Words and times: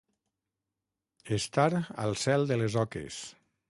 Estar 1.39 1.69
al 2.07 2.19
cel 2.25 2.51
de 2.53 2.63
les 2.65 2.83
oques. 2.87 3.25